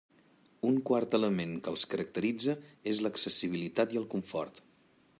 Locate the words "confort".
4.17-4.69